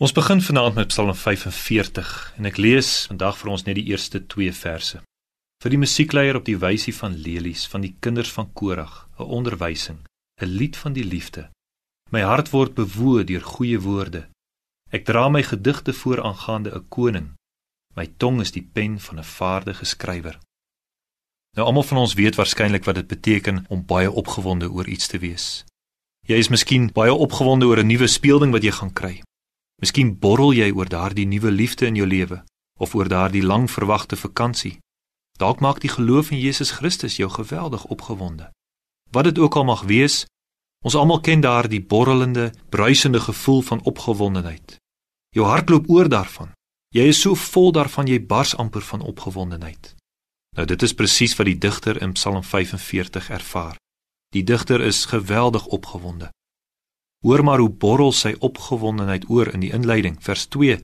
Ons 0.00 0.14
begin 0.16 0.40
vanaand 0.40 0.74
met 0.74 0.86
Psalm 0.88 1.10
45 1.14 2.32
en 2.38 2.46
ek 2.48 2.56
lees 2.56 2.86
vandag 3.10 3.34
vir 3.36 3.50
ons 3.52 3.66
net 3.66 3.76
die 3.76 3.90
eerste 3.92 4.22
2 4.32 4.54
verse. 4.56 5.00
Vir 5.60 5.74
die 5.74 5.80
musiekleier 5.82 6.38
op 6.38 6.46
die 6.46 6.56
wysie 6.56 6.94
van 6.96 7.18
lelies 7.20 7.66
van 7.68 7.84
die 7.84 7.92
kinders 8.00 8.30
van 8.32 8.48
Korag, 8.56 8.94
'n 9.18 9.28
onderwysing, 9.28 9.98
'n 10.40 10.48
lied 10.56 10.76
van 10.80 10.96
die 10.96 11.04
liefde. 11.04 11.50
My 12.10 12.22
hart 12.22 12.48
word 12.48 12.74
bewoe 12.74 13.24
deur 13.24 13.44
goeie 13.44 13.80
woorde. 13.80 14.28
Ek 14.90 15.04
dra 15.04 15.28
my 15.28 15.42
gedigte 15.42 15.92
voor 15.92 16.24
aangaande 16.24 16.70
'n 16.74 16.88
koning. 16.88 17.28
My 17.94 18.06
tong 18.16 18.40
is 18.40 18.52
die 18.52 18.68
pen 18.72 19.00
van 19.00 19.18
'n 19.18 19.32
vaardige 19.38 19.84
skrywer. 19.84 20.38
Nou 21.56 21.66
almal 21.66 21.82
van 21.82 21.98
ons 21.98 22.14
weet 22.14 22.36
waarskynlik 22.36 22.84
wat 22.84 22.94
dit 22.94 23.06
beteken 23.06 23.64
om 23.68 23.84
baie 23.84 24.10
opgewonde 24.10 24.70
oor 24.70 24.88
iets 24.88 25.06
te 25.06 25.18
wees. 25.18 25.64
Jy 26.26 26.36
is 26.36 26.48
miskien 26.48 26.92
baie 26.92 27.12
opgewonde 27.12 27.66
oor 27.66 27.78
'n 27.78 27.86
nuwe 27.86 28.06
speelding 28.06 28.52
wat 28.52 28.62
jy 28.62 28.70
gaan 28.72 28.92
kry. 28.92 29.22
Miskien 29.80 30.18
borrel 30.18 30.52
jy 30.52 30.70
oor 30.76 30.88
daardie 30.88 31.26
nuwe 31.26 31.50
liefde 31.50 31.86
in 31.86 31.96
jou 31.96 32.06
lewe 32.06 32.42
of 32.80 32.94
oor 32.94 33.08
daardie 33.08 33.42
lang 33.44 33.68
verwagte 33.70 34.16
vakansie. 34.16 34.78
Dalk 35.40 35.60
maak 35.60 35.80
die 35.80 35.92
geloof 35.92 36.30
in 36.30 36.40
Jesus 36.40 36.70
Christus 36.70 37.16
jou 37.16 37.28
geweldig 37.30 37.84
opgewonde. 37.84 38.50
Wat 39.10 39.24
dit 39.24 39.38
ook 39.38 39.56
al 39.56 39.64
mag 39.64 39.82
wees, 39.82 40.24
ons 40.84 40.96
almal 40.96 41.20
ken 41.20 41.40
daardie 41.40 41.82
borrelende, 41.82 42.52
bruisende 42.68 43.20
gevoel 43.20 43.62
van 43.62 43.82
opgewondenheid. 43.84 44.76
Jou 45.36 45.46
hart 45.46 45.68
loop 45.68 45.90
oor 45.90 46.08
daarvan. 46.08 46.52
Jy 46.90 47.04
is 47.12 47.20
so 47.20 47.34
vol 47.34 47.72
daarvan 47.72 48.08
jy 48.08 48.18
bars 48.26 48.56
amper 48.56 48.82
van 48.82 49.00
opgewondenheid. 49.00 49.94
Nou 50.56 50.66
dit 50.66 50.82
is 50.82 50.94
presies 50.94 51.36
wat 51.38 51.46
die 51.46 51.58
digter 51.58 52.02
in 52.02 52.12
Psalm 52.12 52.42
45 52.42 53.30
ervaar. 53.30 53.76
Die 54.34 54.44
digter 54.44 54.80
is 54.80 55.04
geweldig 55.04 55.66
opgewonde. 55.66 56.30
Hoor 57.20 57.44
maar 57.44 57.58
hoe 57.58 57.70
borrel 57.70 58.12
sy 58.12 58.32
opgewondenheid 58.38 59.26
oor 59.28 59.52
in 59.52 59.60
die 59.60 59.72
inleiding, 59.76 60.16
vers 60.24 60.46
2. 60.46 60.78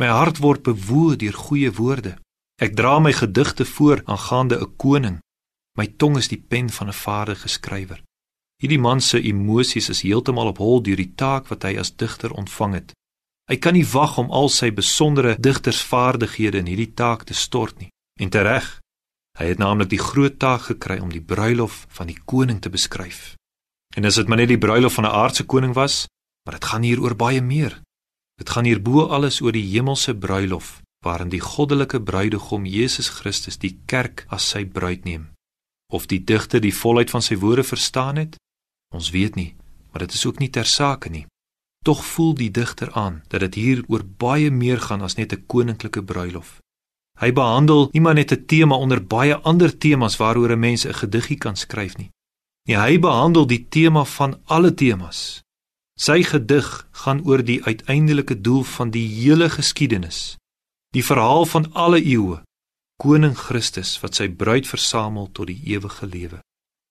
My 0.00 0.10
hart 0.12 0.38
word 0.44 0.62
bewoe 0.62 1.16
deur 1.16 1.32
goeie 1.32 1.72
woorde. 1.72 2.18
Ek 2.60 2.76
dra 2.76 2.98
my 3.00 3.12
gedigte 3.16 3.64
voor 3.64 4.02
aangaande 4.04 4.60
'n 4.60 4.76
koning. 4.76 5.18
My 5.78 5.86
tong 5.86 6.16
is 6.16 6.28
die 6.28 6.42
pen 6.50 6.70
van 6.70 6.88
'n 6.88 6.92
vaardige 6.92 7.48
skrywer. 7.48 8.02
Hierdie 8.60 8.78
man 8.78 9.00
se 9.00 9.22
emosies 9.22 9.88
is 9.88 10.02
heeltemal 10.02 10.46
op 10.46 10.58
hol 10.58 10.82
deur 10.82 10.96
die 10.96 11.14
taak 11.14 11.48
wat 11.48 11.62
hy 11.62 11.78
as 11.78 11.96
digter 11.96 12.32
ontvang 12.32 12.74
het. 12.74 12.92
Hy 13.48 13.56
kan 13.56 13.72
nie 13.72 13.86
wag 13.86 14.18
om 14.18 14.30
al 14.30 14.48
sy 14.48 14.70
besondere 14.70 15.36
digtersvaardighede 15.40 16.58
in 16.58 16.66
hierdie 16.66 16.94
taak 16.94 17.24
te 17.24 17.34
stort 17.34 17.78
nie. 17.78 17.88
En 18.20 18.28
tereg, 18.28 18.80
hy 19.38 19.46
het 19.46 19.58
naamlik 19.58 19.88
die 19.88 19.98
groot 19.98 20.38
taak 20.38 20.60
gekry 20.60 20.98
om 21.00 21.08
die 21.10 21.24
bruilof 21.24 21.86
van 21.88 22.06
die 22.06 22.18
koning 22.24 22.60
te 22.60 22.70
beskryf. 22.70 23.39
En 23.96 24.04
as 24.04 24.14
dit 24.14 24.28
maar 24.28 24.38
net 24.38 24.48
die 24.48 24.58
bruilof 24.58 24.94
van 24.94 25.04
'n 25.04 25.16
aardse 25.22 25.44
koning 25.44 25.74
was, 25.74 26.06
maar 26.44 26.54
dit 26.54 26.64
gaan 26.64 26.82
hier 26.82 27.00
oor 27.00 27.16
baie 27.16 27.42
meer. 27.42 27.82
Dit 28.34 28.50
gaan 28.50 28.64
hier 28.64 28.82
bo 28.82 29.06
alles 29.06 29.40
oor 29.40 29.52
die 29.52 29.70
hemelse 29.72 30.14
bruilof 30.14 30.80
waarin 31.04 31.28
die 31.28 31.40
goddelike 31.40 32.00
bruidegom 32.02 32.66
Jesus 32.66 33.08
Christus 33.08 33.58
die 33.58 33.78
kerk 33.86 34.24
as 34.28 34.48
sy 34.48 34.64
bruid 34.64 35.04
neem. 35.04 35.30
Of 35.92 36.06
die 36.06 36.24
digter 36.24 36.60
die 36.60 36.74
volheid 36.74 37.10
van 37.10 37.22
sy 37.22 37.38
woorde 37.40 37.64
verstaan 37.64 38.16
het, 38.16 38.36
ons 38.94 39.10
weet 39.10 39.34
nie, 39.34 39.54
maar 39.90 40.04
dit 40.04 40.12
is 40.12 40.26
ook 40.26 40.38
nie 40.38 40.50
ter 40.50 40.68
sake 40.68 41.08
nie. 41.08 41.26
Tog 41.84 42.04
voel 42.04 42.34
die 42.34 42.50
digter 42.50 42.92
aan 42.92 43.22
dat 43.28 43.40
dit 43.40 43.54
hier 43.54 43.84
oor 43.88 44.04
baie 44.04 44.50
meer 44.50 44.80
gaan 44.80 45.02
as 45.02 45.16
net 45.16 45.32
'n 45.32 45.46
koninklike 45.46 46.02
bruilof. 46.04 46.60
Hy 47.18 47.32
behandel 47.32 47.88
nie 47.92 48.00
maar 48.00 48.14
net 48.14 48.32
'n 48.32 48.44
tema 48.46 48.76
onder 48.76 49.00
baie 49.00 49.36
ander 49.36 49.78
temas 49.78 50.16
waaroor 50.16 50.52
'n 50.52 50.60
mens 50.60 50.84
'n 50.84 50.94
gediggie 50.94 51.38
kan 51.38 51.56
skryf 51.56 51.96
nie. 51.96 52.10
Nee, 52.68 52.76
hy 52.76 52.98
behandel 53.00 53.46
die 53.46 53.62
tema 53.68 54.04
van 54.04 54.36
alle 54.44 54.74
temas. 54.74 55.40
Sy 56.00 56.22
gedig 56.24 56.68
gaan 57.04 57.24
oor 57.28 57.42
die 57.44 57.60
uiteindelike 57.64 58.40
doel 58.40 58.62
van 58.64 58.90
die 58.90 59.06
hele 59.08 59.50
geskiedenis. 59.50 60.36
Die 60.94 61.04
verhaal 61.04 61.44
van 61.46 61.72
alle 61.72 62.00
eeue. 62.02 62.40
Koning 63.00 63.36
Christus 63.36 63.94
wat 64.02 64.16
sy 64.18 64.28
bruid 64.28 64.68
versamel 64.68 65.28
tot 65.32 65.48
die 65.48 65.60
ewige 65.72 66.06
lewe. 66.06 66.40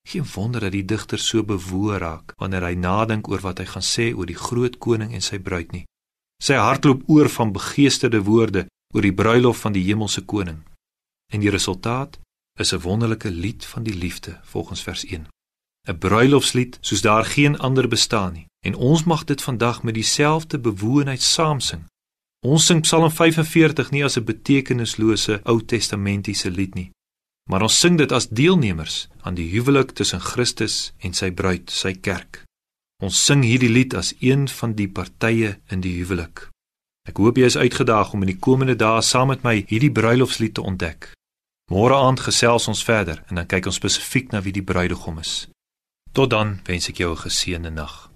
Geen 0.09 0.25
wonder 0.33 0.61
dat 0.61 0.73
die 0.73 0.85
digter 0.85 1.19
so 1.19 1.43
bewoer 1.43 1.99
raak 2.01 2.33
wanneer 2.41 2.65
hy 2.65 2.75
nadink 2.77 3.27
oor 3.29 3.41
wat 3.45 3.59
hy 3.61 3.67
gaan 3.69 3.85
sê 3.85 4.09
oor 4.13 4.29
die 4.29 4.37
groot 4.37 4.79
koning 4.81 5.13
en 5.13 5.21
sy 5.21 5.37
bruid 5.37 5.73
nie. 5.75 5.85
Sy 6.41 6.55
hart 6.57 6.85
loop 6.85 7.03
oor 7.09 7.29
van 7.29 7.53
begeesterde 7.53 8.23
woorde 8.25 8.65
oor 8.95 9.05
die 9.05 9.13
bruilof 9.13 9.65
van 9.65 9.75
die 9.75 9.83
hemelse 9.85 10.23
koning. 10.25 10.63
En 11.33 11.43
die 11.43 11.53
resultaat 11.53 12.17
is 12.57 12.73
'n 12.73 12.81
wonderlike 12.81 13.29
lied 13.29 13.65
van 13.65 13.83
die 13.83 13.93
liefde 13.93 14.39
volgens 14.43 14.81
vers 14.81 15.05
1. 15.05 15.27
'n 15.89 15.97
bruilofslied 15.97 16.77
soos 16.81 17.01
daar 17.01 17.25
geen 17.25 17.57
ander 17.57 17.87
bestaan 17.87 18.33
nie. 18.33 18.47
En 18.65 18.75
ons 18.75 19.03
mag 19.03 19.23
dit 19.23 19.41
vandag 19.41 19.83
met 19.83 19.93
dieselfde 19.93 20.59
bewoonheid 20.59 21.21
saam 21.21 21.59
sing. 21.59 21.83
Ons 22.39 22.65
sing 22.65 22.81
Psalm 22.81 23.11
45 23.11 23.89
nie 23.91 24.03
as 24.03 24.17
'n 24.17 24.23
betekenislose 24.23 25.41
Ou 25.43 25.65
Testamentiese 25.65 26.51
lied 26.51 26.75
nie, 26.75 26.91
maar 27.49 27.61
ons 27.61 27.79
sing 27.79 27.97
dit 27.97 28.11
as 28.11 28.29
deelnemers 28.29 29.07
aan 29.21 29.33
die 29.33 29.49
huwelik 29.51 29.91
tussen 29.91 30.21
Christus 30.21 30.93
en 30.97 31.13
sy 31.13 31.31
bruid, 31.31 31.71
sy 31.71 31.93
kerk. 31.93 32.43
Ons 33.03 33.25
sing 33.25 33.43
hierdie 33.43 33.69
lied 33.69 33.93
as 33.93 34.13
een 34.19 34.47
van 34.47 34.73
die 34.73 34.87
partye 34.87 35.59
in 35.69 35.81
die 35.81 35.95
huwelik. 35.97 36.49
Ek 37.07 37.17
hoop 37.17 37.37
jy 37.37 37.45
is 37.45 37.57
uitgedaag 37.57 38.13
om 38.13 38.21
in 38.21 38.33
die 38.33 38.39
komende 38.39 38.75
dae 38.75 39.01
saam 39.01 39.27
met 39.27 39.43
my 39.43 39.65
hierdie 39.67 39.91
bruilofslied 39.91 40.53
te 40.53 40.61
ontdek. 40.61 41.13
Môre 41.71 41.95
aand 41.95 42.19
gesels 42.19 42.67
ons 42.67 42.83
verder 42.83 43.23
en 43.29 43.35
dan 43.35 43.47
kyk 43.47 43.65
ons 43.65 43.75
spesifiek 43.75 44.31
na 44.31 44.41
wie 44.41 44.53
die 44.53 44.63
bruidegom 44.63 45.19
is. 45.19 45.47
Tot 46.19 46.29
dan 46.29 46.59
wens 46.67 46.89
ek 46.91 46.97
jou 46.99 47.11
'n 47.15 47.21
geseënde 47.23 47.71
nag. 47.71 48.08